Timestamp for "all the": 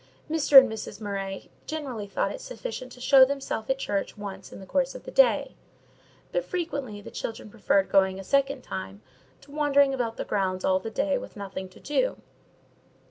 10.65-10.89